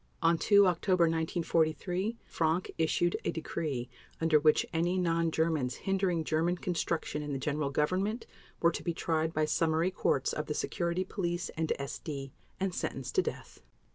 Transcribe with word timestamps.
On 0.23 0.35
2 0.35 0.65
October 0.65 1.03
1943 1.03 2.17
Frank 2.25 2.71
issued 2.79 3.17
a 3.23 3.29
decree 3.29 3.87
under 4.19 4.39
which 4.39 4.65
any 4.73 4.97
non 4.97 5.29
Germans 5.29 5.75
hindering 5.75 6.23
German 6.23 6.57
construction 6.57 7.21
in 7.21 7.33
the 7.33 7.37
General 7.37 7.69
Government 7.69 8.25
were 8.61 8.71
to 8.71 8.81
be 8.81 8.95
tried 8.95 9.31
by 9.31 9.45
summary 9.45 9.91
courts 9.91 10.33
of 10.33 10.47
the 10.47 10.55
Security 10.55 11.03
Police 11.03 11.49
and 11.49 11.71
SD 11.79 12.31
and 12.59 12.73
sentenced 12.73 13.13
to 13.13 13.21
death. 13.21 13.61